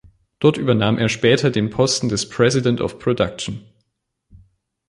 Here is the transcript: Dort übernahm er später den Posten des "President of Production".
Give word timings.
Dort 0.39 0.57
übernahm 0.57 0.97
er 0.97 1.09
später 1.09 1.51
den 1.51 1.69
Posten 1.69 2.09
des 2.09 2.27
"President 2.27 2.81
of 2.81 2.97
Production". 2.97 3.63